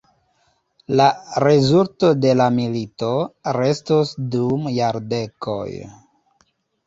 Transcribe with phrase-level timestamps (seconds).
[0.99, 1.05] La
[1.43, 3.11] rezulto de la milito
[3.59, 5.69] restos dum jardekoj.